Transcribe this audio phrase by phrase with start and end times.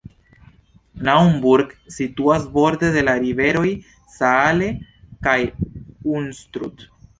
[1.09, 3.67] Naumburg situas borde de la riveroj
[4.17, 4.73] Saale
[5.29, 5.39] kaj
[6.19, 6.87] Unstrut.